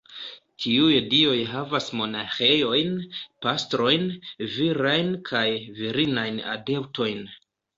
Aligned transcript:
Tiuj 0.63 0.93
dioj 1.09 1.35
havas 1.49 1.89
monaĥejojn, 1.99 2.97
pastrojn, 3.47 4.09
virajn 4.57 5.15
kaj 5.31 5.45
virinajn 5.83 6.41
adeptojn. 6.57 7.27